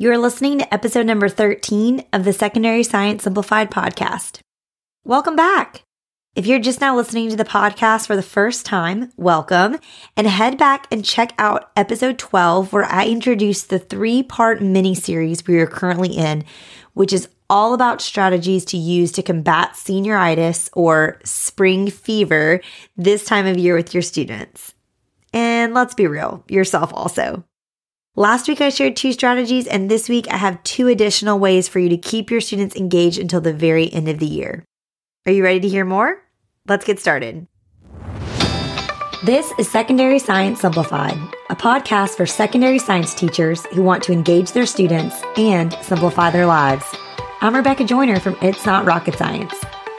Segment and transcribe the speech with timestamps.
[0.00, 4.40] You are listening to episode number 13 of the Secondary Science Simplified podcast.
[5.04, 5.82] Welcome back.
[6.34, 9.76] If you're just now listening to the podcast for the first time, welcome
[10.16, 14.94] and head back and check out episode 12 where I introduce the three part mini
[14.94, 16.44] series we are currently in,
[16.94, 22.62] which is all about strategies to use to combat senioritis or spring fever
[22.96, 24.72] this time of year with your students.
[25.34, 27.44] And let's be real, yourself also.
[28.16, 31.78] Last week, I shared two strategies, and this week, I have two additional ways for
[31.78, 34.64] you to keep your students engaged until the very end of the year.
[35.26, 36.20] Are you ready to hear more?
[36.66, 37.46] Let's get started.
[39.22, 41.16] This is Secondary Science Simplified,
[41.50, 46.46] a podcast for secondary science teachers who want to engage their students and simplify their
[46.46, 46.84] lives.
[47.40, 49.54] I'm Rebecca Joyner from It's Not Rocket Science.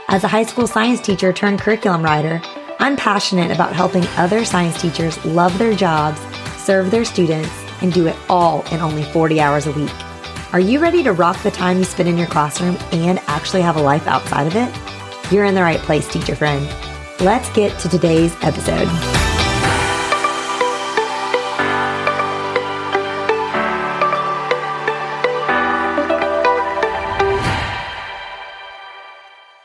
[0.09, 2.41] As a high school science teacher turned curriculum writer,
[2.79, 6.19] I'm passionate about helping other science teachers love their jobs,
[6.57, 9.91] serve their students, and do it all in only 40 hours a week.
[10.53, 13.77] Are you ready to rock the time you spend in your classroom and actually have
[13.77, 15.31] a life outside of it?
[15.31, 16.67] You're in the right place, teacher friend.
[17.21, 18.89] Let's get to today's episode.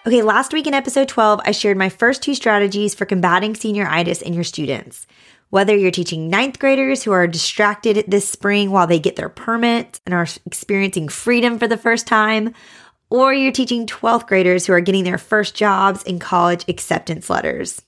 [0.07, 4.23] Okay, last week in episode 12, I shared my first two strategies for combating senioritis
[4.23, 5.05] in your students.
[5.51, 10.01] Whether you're teaching ninth graders who are distracted this spring while they get their permit
[10.05, 12.53] and are experiencing freedom for the first time,
[13.11, 17.81] or you're teaching 12th graders who are getting their first jobs and college acceptance letters.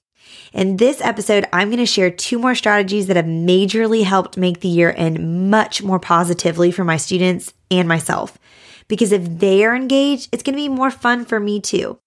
[0.52, 4.60] In this episode, I'm going to share two more strategies that have majorly helped make
[4.60, 8.38] the year end much more positively for my students and myself.
[8.86, 11.98] Because if they are engaged, it's going to be more fun for me too.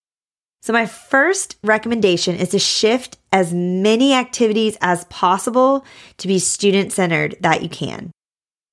[0.62, 5.84] So, my first recommendation is to shift as many activities as possible
[6.18, 8.12] to be student centered that you can.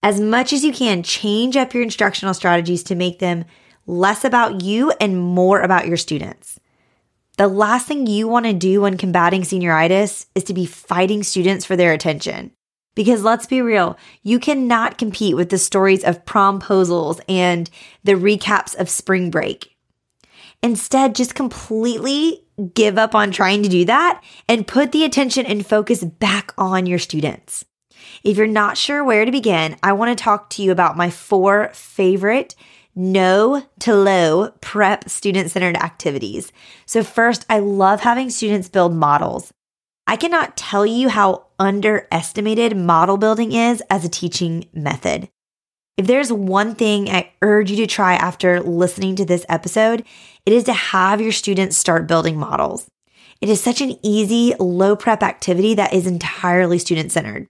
[0.03, 3.47] As much as you can, change up your instructional strategies to make them
[3.87, 6.61] less about you and more about your students.
[7.39, 11.65] The last thing you want to do when combating senioritis is to be fighting students
[11.65, 12.53] for their attention.
[12.95, 17.71] Because let's be real, you cannot compete with the stories of promposals and
[18.03, 19.78] the recaps of spring break.
[20.63, 25.67] Instead, just completely give up on trying to do that and put the attention and
[25.67, 27.65] focus back on your students.
[28.25, 31.11] If you're not sure where to begin, I want to talk to you about my
[31.11, 32.55] four favorite
[32.95, 36.53] no to low prep student centered activities.
[36.85, 39.53] So, first, I love having students build models.
[40.07, 45.29] I cannot tell you how underestimated model building is as a teaching method.
[45.99, 50.05] If there's one thing I urge you to try after listening to this episode,
[50.47, 52.89] it is to have your students start building models.
[53.41, 57.49] It is such an easy, low prep activity that is entirely student centered.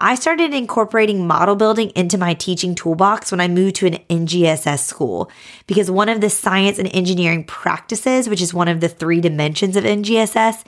[0.00, 4.78] I started incorporating model building into my teaching toolbox when I moved to an NGSS
[4.78, 5.30] school
[5.66, 9.76] because one of the science and engineering practices, which is one of the three dimensions
[9.76, 10.64] of NGSS,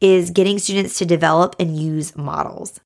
[0.00, 2.78] is getting students to develop and use models.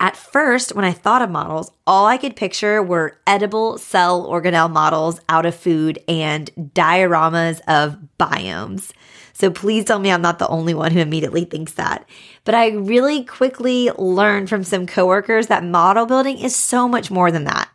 [0.00, 4.70] At first, when I thought of models, all I could picture were edible cell organelle
[4.70, 8.92] models out of food and dioramas of biomes.
[9.34, 12.08] So please tell me I'm not the only one who immediately thinks that.
[12.44, 17.30] But I really quickly learned from some coworkers that model building is so much more
[17.30, 17.68] than that.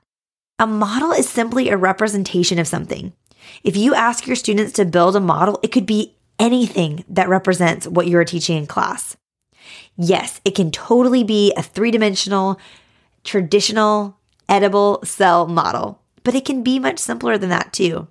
[0.57, 3.13] A model is simply a representation of something.
[3.63, 7.87] If you ask your students to build a model, it could be anything that represents
[7.87, 9.15] what you are teaching in class.
[9.97, 12.59] Yes, it can totally be a three dimensional,
[13.23, 14.17] traditional,
[14.49, 18.07] edible cell model, but it can be much simpler than that too.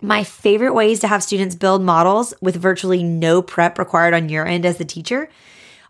[0.00, 4.46] My favorite ways to have students build models with virtually no prep required on your
[4.46, 5.28] end as the teacher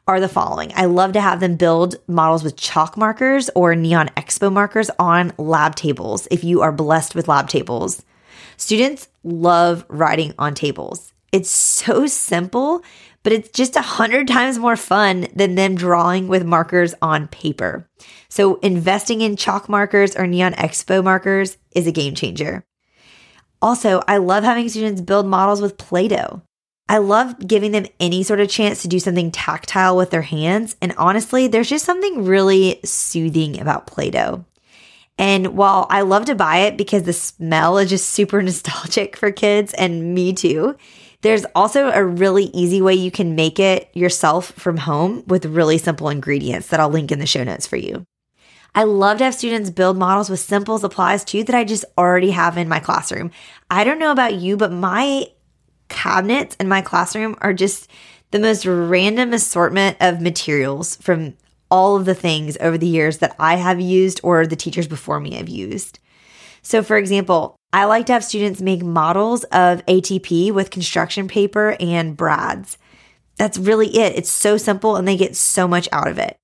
[0.07, 0.73] are the following.
[0.75, 5.35] I love to have them build models with chalk markers or neon expo markers on
[5.37, 8.03] lab tables if you are blessed with lab tables.
[8.57, 11.13] Students love writing on tables.
[11.31, 12.83] It's so simple,
[13.29, 17.87] but it's just a hundred times more fun than them drawing with markers on paper.
[18.31, 22.65] So investing in chalk markers or neon expo markers is a game changer.
[23.61, 26.41] Also, I love having students build models with Play Doh.
[26.89, 30.77] I love giving them any sort of chance to do something tactile with their hands.
[30.81, 34.47] And honestly, there's just something really soothing about Play Doh.
[35.19, 39.31] And while I love to buy it because the smell is just super nostalgic for
[39.31, 40.77] kids and me too,
[41.23, 45.79] there's also a really easy way you can make it yourself from home with really
[45.79, 48.05] simple ingredients that I'll link in the show notes for you.
[48.75, 52.31] I love to have students build models with simple supplies too that I just already
[52.31, 53.33] have in my classroom.
[53.71, 55.27] I don't know about you, but my
[55.89, 57.91] cabinets in my classroom are just
[58.31, 61.35] the most random assortment of materials from
[61.71, 65.19] all of the things over the years that I have used or the teachers before
[65.19, 65.99] me have used.
[66.63, 71.77] So, for example, I like to have students make models of ATP with construction paper
[71.79, 72.79] and brads.
[73.37, 74.17] That's really it.
[74.17, 76.37] It's so simple and they get so much out of it.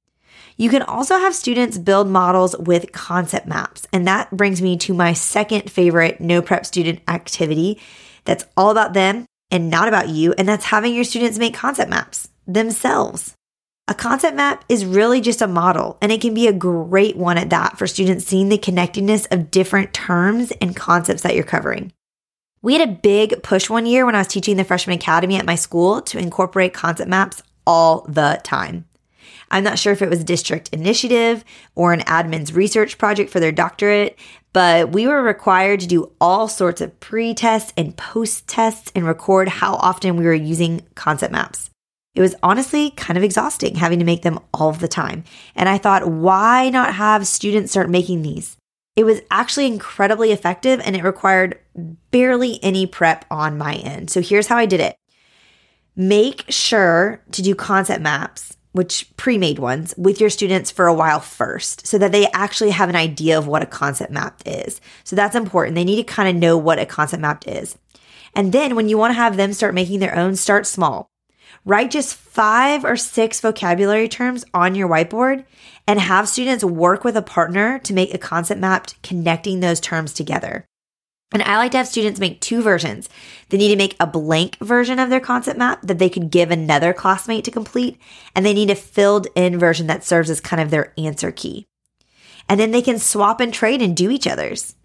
[0.57, 3.87] You can also have students build models with concept maps.
[3.93, 7.81] And that brings me to my second favorite no prep student activity
[8.25, 10.35] that's all about them and not about you.
[10.37, 13.35] And that's having your students make concept maps themselves.
[13.87, 17.37] A concept map is really just a model, and it can be a great one
[17.37, 21.93] at that for students seeing the connectedness of different terms and concepts that you're covering.
[22.63, 25.45] We had a big push one year when I was teaching the freshman academy at
[25.45, 28.87] my school to incorporate concept maps all the time.
[29.51, 31.45] I'm not sure if it was a district initiative
[31.75, 34.19] or an admin's research project for their doctorate,
[34.55, 39.05] but we were required to do all sorts of pre tests and post tests and
[39.05, 41.69] record how often we were using concept maps.
[42.15, 45.25] It was honestly kind of exhausting having to make them all the time.
[45.57, 48.57] And I thought, why not have students start making these?
[48.97, 51.59] It was actually incredibly effective and it required
[52.13, 54.11] barely any prep on my end.
[54.11, 54.97] So here's how I did it
[55.97, 60.95] make sure to do concept maps, which pre made ones, with your students for a
[60.95, 64.81] while first so that they actually have an idea of what a concept map is.
[65.03, 65.75] So that's important.
[65.75, 67.77] They need to kind of know what a concept map is.
[68.37, 71.09] And then when you want to have them start making their own, start small.
[71.65, 75.45] Write just five or six vocabulary terms on your whiteboard
[75.87, 80.13] and have students work with a partner to make a concept map connecting those terms
[80.13, 80.65] together.
[81.33, 83.09] And I like to have students make two versions.
[83.49, 86.51] They need to make a blank version of their concept map that they could give
[86.51, 87.99] another classmate to complete,
[88.37, 91.67] and they need a filled in version that serves as kind of their answer key.
[92.49, 94.77] And then they can swap and trade and do each other's.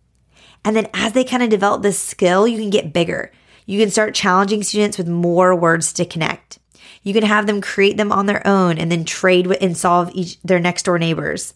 [0.66, 3.32] And then as they kind of develop this skill, you can get bigger.
[3.70, 6.58] You can start challenging students with more words to connect.
[7.04, 10.10] You can have them create them on their own and then trade with and solve
[10.16, 11.54] each their next door neighbors.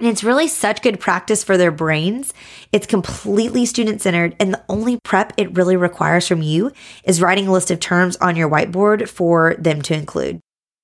[0.00, 2.34] And it's really such good practice for their brains.
[2.72, 4.34] It's completely student centered.
[4.40, 6.72] And the only prep it really requires from you
[7.04, 10.40] is writing a list of terms on your whiteboard for them to include.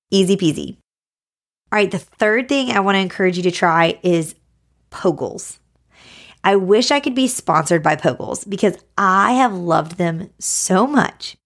[0.09, 0.77] Easy peasy.
[1.69, 4.35] All right, the third thing I want to encourage you to try is
[4.89, 5.59] POGILs.
[6.43, 11.37] I wish I could be sponsored by POGILs because I have loved them so much.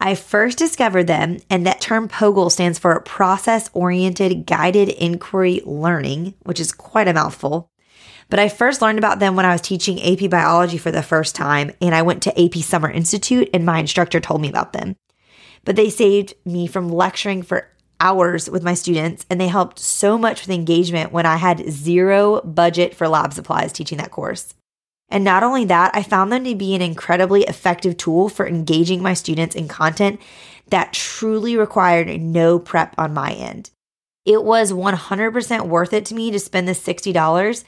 [0.00, 6.34] I first discovered them, and that term POGIL stands for Process Oriented Guided Inquiry Learning,
[6.42, 7.70] which is quite a mouthful.
[8.28, 11.34] But I first learned about them when I was teaching AP biology for the first
[11.34, 14.96] time, and I went to AP Summer Institute, and my instructor told me about them.
[15.64, 17.68] But they saved me from lecturing for
[18.00, 22.40] hours with my students, and they helped so much with engagement when I had zero
[22.42, 24.54] budget for lab supplies teaching that course.
[25.08, 29.02] And not only that, I found them to be an incredibly effective tool for engaging
[29.02, 30.20] my students in content
[30.68, 33.70] that truly required no prep on my end.
[34.24, 37.64] It was 100% worth it to me to spend the $60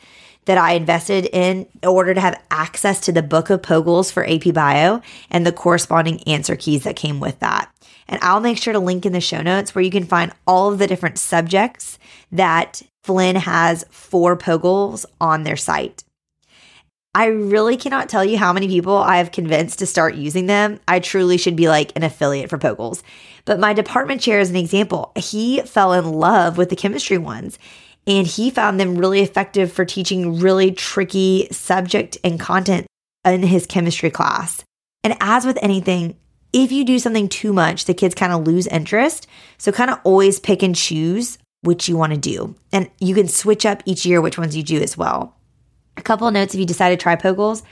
[0.47, 4.55] that I invested in order to have access to the book of POGILs for AP
[4.55, 7.71] Bio and the corresponding answer keys that came with that.
[8.09, 10.73] And I'll make sure to link in the show notes where you can find all
[10.73, 11.99] of the different subjects
[12.33, 16.05] that Flinn has for POGILs on their site.
[17.15, 20.81] I really cannot tell you how many people I have convinced to start using them.
[20.87, 23.03] I truly should be like an affiliate for POGILs.
[23.47, 25.13] But my department chair is an example.
[25.17, 27.59] He fell in love with the chemistry ones
[28.07, 32.87] and he found them really effective for teaching really tricky subject and content
[33.25, 34.63] in his chemistry class.
[35.03, 36.17] And as with anything,
[36.57, 39.27] if you do something too much, the kids kind of lose interest.
[39.59, 42.55] So kind of always pick and choose which you want to do.
[42.73, 45.37] And you can switch up each year which ones you do as well.
[45.99, 47.63] A couple of notes if you decide to try POGILs,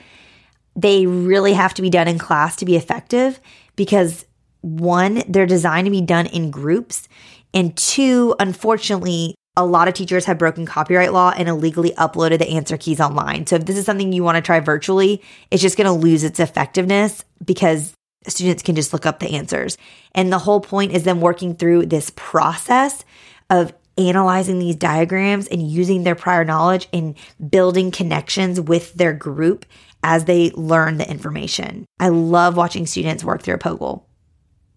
[0.77, 3.41] they really have to be done in class to be effective
[3.75, 4.27] because
[4.61, 7.09] one, they're designed to be done in groups.
[7.55, 12.51] And two, unfortunately, a lot of teachers have broken copyright law and illegally uploaded the
[12.51, 13.47] answer keys online.
[13.47, 16.23] So if this is something you want to try virtually, it's just going to lose
[16.23, 17.95] its effectiveness because
[18.29, 19.77] students can just look up the answers.
[20.15, 23.05] And the whole point is them working through this process
[23.51, 27.15] of analyzing these diagrams and using their prior knowledge and
[27.51, 29.67] building connections with their group
[30.03, 31.87] as they learn the information.
[32.01, 34.05] I love watching students work through a POGIL.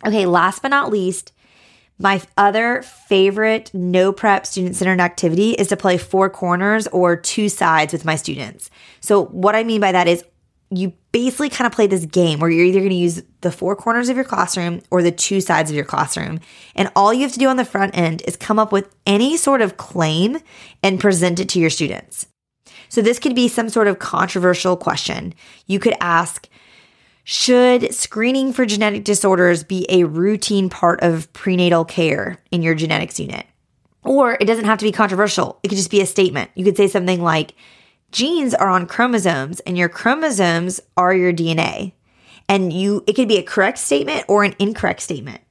[0.06, 1.34] Okay, last but not least,
[2.00, 7.50] my other favorite no prep student centered activity is to play four corners or two
[7.50, 8.70] sides with my students.
[9.00, 10.24] So, what I mean by that is
[10.70, 13.76] you basically kind of play this game where you're either going to use the four
[13.76, 16.40] corners of your classroom or the two sides of your classroom.
[16.76, 19.38] And all you have to do on the front end is come up with any
[19.38, 20.38] sort of claim
[20.84, 22.28] and present it to your students.
[22.90, 25.34] So this could be some sort of controversial question.
[25.68, 26.50] You could ask,
[27.24, 33.20] should screening for genetic disorders be a routine part of prenatal care in your genetics
[33.20, 33.46] unit?
[34.04, 35.60] Or it doesn't have to be controversial.
[35.64, 36.52] It could just be a statement.
[36.56, 37.54] You could say something like,
[38.12, 41.94] Genes are on chromosomes and your chromosomes are your DNA.
[42.50, 45.42] And you it could be a correct statement or an incorrect statement.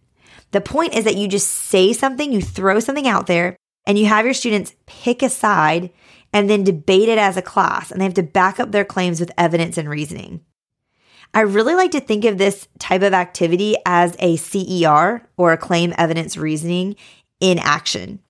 [0.52, 4.06] The point is that you just say something, you throw something out there, and you
[4.06, 5.90] have your students pick a side
[6.32, 9.20] and then debate it as a class, and they have to back up their claims
[9.20, 10.40] with evidence and reasoning.
[11.34, 15.58] I really like to think of this type of activity as a CER or a
[15.58, 16.96] claim evidence reasoning
[17.40, 18.20] in action.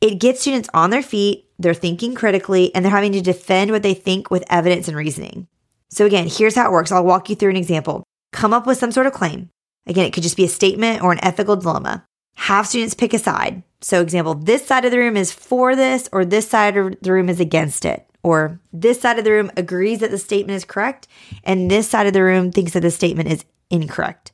[0.00, 3.82] It gets students on their feet, they're thinking critically, and they're having to defend what
[3.82, 5.46] they think with evidence and reasoning.
[5.90, 6.90] So, again, here's how it works.
[6.90, 8.04] I'll walk you through an example.
[8.32, 9.50] Come up with some sort of claim.
[9.86, 12.06] Again, it could just be a statement or an ethical dilemma.
[12.36, 13.62] Have students pick a side.
[13.82, 17.12] So, example, this side of the room is for this, or this side of the
[17.12, 20.64] room is against it, or this side of the room agrees that the statement is
[20.64, 21.08] correct,
[21.44, 24.29] and this side of the room thinks that the statement is incorrect.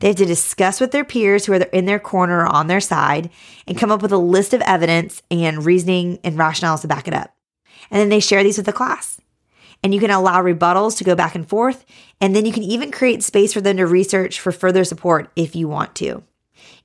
[0.00, 2.80] They have to discuss with their peers who are in their corner or on their
[2.80, 3.30] side
[3.66, 7.14] and come up with a list of evidence and reasoning and rationales to back it
[7.14, 7.34] up.
[7.90, 9.20] And then they share these with the class.
[9.82, 11.84] And you can allow rebuttals to go back and forth.
[12.20, 15.54] And then you can even create space for them to research for further support if
[15.54, 16.22] you want to.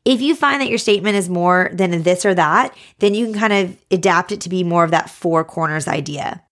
[0.06, 3.34] If you find that your statement is more than this or that, then you can
[3.34, 6.44] kind of adapt it to be more of that four corners idea.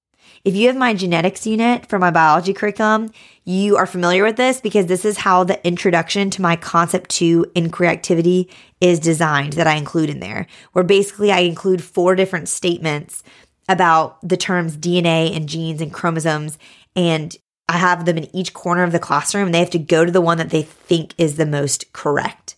[0.44, 3.12] If you have my genetics unit for my biology curriculum,
[3.46, 7.46] you are familiar with this because this is how the introduction to my concept two
[7.56, 8.50] inquiry activity
[8.82, 13.24] is designed that I include in there, where basically I include four different statements
[13.70, 16.58] about the terms DNA and genes and chromosomes.
[16.94, 17.34] And
[17.70, 19.46] I have them in each corner of the classroom.
[19.46, 22.58] And they have to go to the one that they think is the most correct.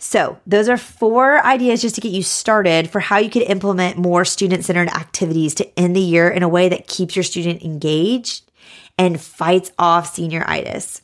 [0.00, 3.98] So, those are four ideas just to get you started for how you could implement
[3.98, 7.62] more student centered activities to end the year in a way that keeps your student
[7.62, 8.48] engaged
[8.96, 11.00] and fights off senioritis.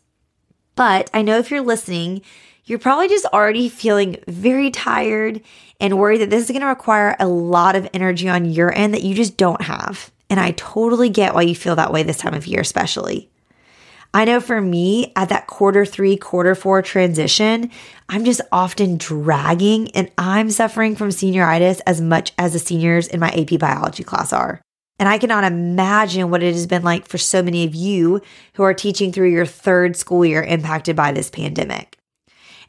[0.77, 2.23] But I know if you're listening,
[2.65, 5.41] you're probably just already feeling very tired
[5.81, 8.95] and worried that this is going to require a lot of energy on your end
[8.95, 10.13] that you just don't have.
[10.31, 13.29] And I totally get why you feel that way this time of year, especially.
[14.15, 17.69] I know for me at that quarter three, quarter four transition,
[18.09, 23.19] I'm just often dragging and I'm suffering from senioritis as much as the seniors in
[23.19, 24.61] my AP biology class are.
[25.01, 28.23] And I cannot imagine what it has been like for so many of you
[28.55, 31.99] who are teaching through your third school year impacted by this pandemic.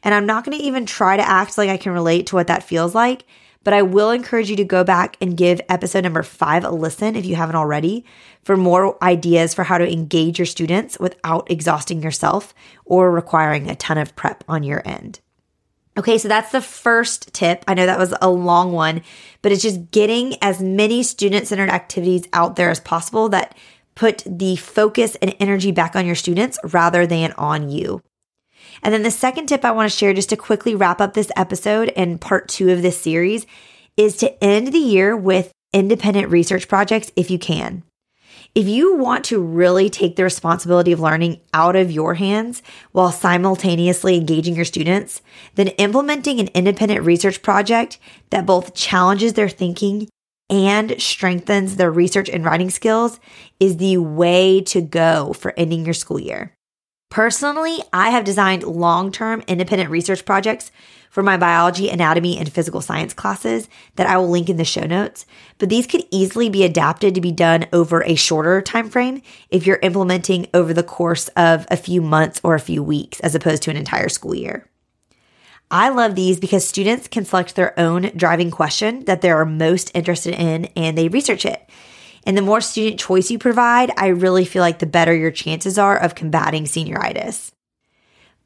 [0.02, 2.48] And I'm not going to even try to act like I can relate to what
[2.48, 3.24] that feels like
[3.66, 7.16] but I will encourage you to go back and give episode number five a listen
[7.16, 8.04] if you haven't already
[8.44, 12.54] for more ideas for how to engage your students without exhausting yourself
[12.84, 15.18] or requiring a ton of prep on your end.
[15.98, 17.64] Okay, so that's the first tip.
[17.66, 19.02] I know that was a long one,
[19.42, 23.58] but it's just getting as many student centered activities out there as possible that
[23.96, 28.00] put the focus and energy back on your students rather than on you.
[28.82, 31.32] And then the second tip I want to share just to quickly wrap up this
[31.36, 33.46] episode and part two of this series
[33.96, 37.82] is to end the year with independent research projects if you can.
[38.54, 43.12] If you want to really take the responsibility of learning out of your hands while
[43.12, 45.20] simultaneously engaging your students,
[45.56, 47.98] then implementing an independent research project
[48.30, 50.08] that both challenges their thinking
[50.48, 53.20] and strengthens their research and writing skills
[53.60, 56.55] is the way to go for ending your school year.
[57.16, 60.70] Personally, I have designed long term independent research projects
[61.08, 64.84] for my biology, anatomy, and physical science classes that I will link in the show
[64.84, 65.24] notes.
[65.56, 69.66] But these could easily be adapted to be done over a shorter time frame if
[69.66, 73.62] you're implementing over the course of a few months or a few weeks as opposed
[73.62, 74.68] to an entire school year.
[75.70, 79.90] I love these because students can select their own driving question that they are most
[79.94, 81.66] interested in and they research it.
[82.26, 85.78] And the more student choice you provide, I really feel like the better your chances
[85.78, 87.52] are of combating senioritis.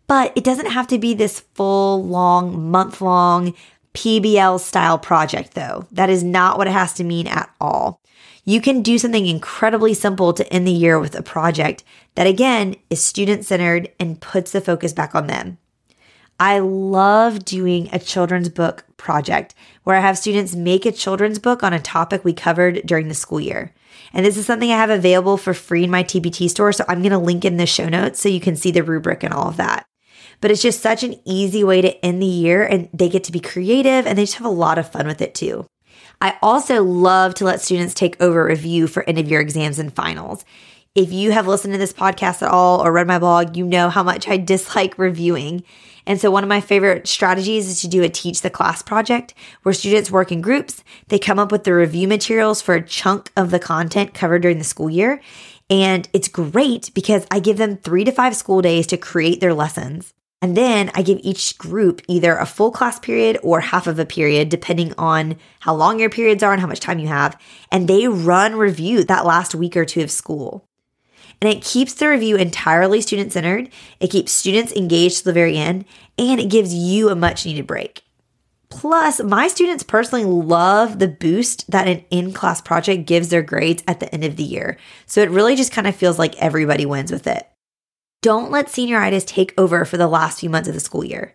[0.07, 3.55] But it doesn't have to be this full, long, month long
[3.95, 5.87] PBL style project, though.
[5.91, 8.01] That is not what it has to mean at all.
[8.45, 11.85] You can do something incredibly simple to end the year with a project
[12.17, 15.59] that, again, is student centered and puts the focus back on them.
[16.41, 19.55] I love doing a children's book project
[19.85, 23.15] where I have students make a children's book on a topic we covered during the
[23.15, 23.75] school year.
[24.15, 26.73] And this is something I have available for free in my TPT store.
[26.73, 29.23] So I'm going to link in the show notes so you can see the rubric
[29.23, 29.87] and all of that.
[30.41, 33.33] But it's just such an easy way to end the year and they get to
[33.33, 35.67] be creative and they just have a lot of fun with it too.
[36.23, 39.95] I also love to let students take over review for end of year exams and
[39.95, 40.47] finals.
[40.95, 43.91] If you have listened to this podcast at all or read my blog, you know
[43.91, 45.65] how much I dislike reviewing.
[46.11, 49.33] And so, one of my favorite strategies is to do a teach the class project
[49.63, 50.83] where students work in groups.
[51.07, 54.59] They come up with the review materials for a chunk of the content covered during
[54.59, 55.21] the school year.
[55.71, 59.55] And it's great because I give them three to five school days to create their
[59.55, 60.13] lessons.
[60.43, 64.05] And then I give each group either a full class period or half of a
[64.05, 67.41] period, depending on how long your periods are and how much time you have.
[67.71, 70.67] And they run review that last week or two of school.
[71.41, 73.71] And it keeps the review entirely student centered.
[73.99, 75.87] It keeps students engaged to the very end,
[76.19, 78.03] and it gives you a much needed break.
[78.69, 83.83] Plus, my students personally love the boost that an in class project gives their grades
[83.89, 84.79] at the end of the year.
[85.07, 87.49] So it really just kind of feels like everybody wins with it.
[88.23, 91.35] Don't let senioritis take over for the last few months of the school year.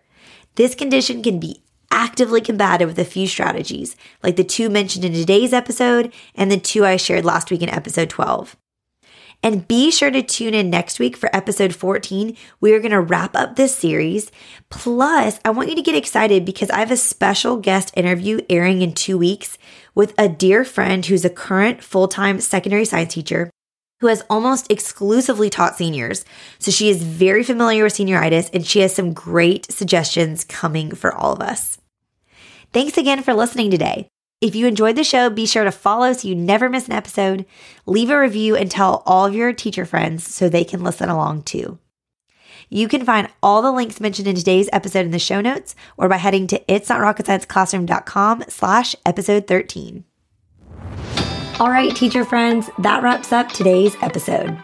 [0.54, 5.12] This condition can be actively combated with a few strategies, like the two mentioned in
[5.12, 8.56] today's episode and the two I shared last week in episode 12.
[9.42, 12.36] And be sure to tune in next week for episode 14.
[12.60, 14.32] We are going to wrap up this series.
[14.70, 18.82] Plus, I want you to get excited because I have a special guest interview airing
[18.82, 19.56] in two weeks
[19.94, 23.50] with a dear friend who's a current full time secondary science teacher
[24.00, 26.24] who has almost exclusively taught seniors.
[26.58, 31.14] So she is very familiar with senioritis and she has some great suggestions coming for
[31.14, 31.78] all of us.
[32.72, 34.08] Thanks again for listening today.
[34.42, 37.46] If you enjoyed the show, be sure to follow so you never miss an episode.
[37.86, 41.44] Leave a review and tell all of your teacher friends so they can listen along
[41.44, 41.78] too.
[42.68, 46.10] You can find all the links mentioned in today's episode in the show notes or
[46.10, 47.24] by heading to it's not rocket
[48.50, 50.04] slash episode 13.
[51.58, 54.54] All right, teacher friends, that wraps up today's episode.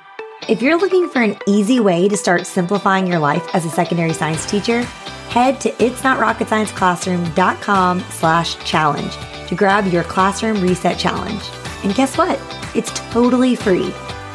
[0.51, 4.13] If you're looking for an easy way to start simplifying your life as a secondary
[4.13, 4.83] science teacher,
[5.31, 9.17] head to itsnotrocketscienceclassroom.com slash challenge
[9.53, 11.43] to grab your classroom reset challenge.
[11.85, 12.41] And guess what?
[12.75, 13.91] It's totally free.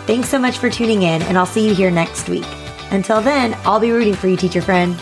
[0.05, 2.45] Thanks so much for tuning in, and I'll see you here next week.
[2.91, 4.95] Until then, I'll be rooting for you, teacher friend.